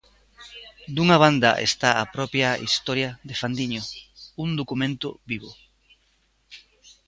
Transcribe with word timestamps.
Dunha 0.95 1.17
banda 1.23 1.51
está 1.69 1.89
a 1.97 2.05
propia 2.15 2.49
historia 2.65 3.09
de 3.29 3.35
Fandiño, 3.41 3.81
un 4.43 4.49
documento 4.61 5.07
vivo. 5.31 5.49